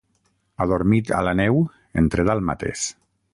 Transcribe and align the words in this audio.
Adormit 0.65 1.11
a 1.17 1.19
la 1.27 1.33
neu 1.41 1.61
entre 2.03 2.27
dàlmates. 2.31 2.89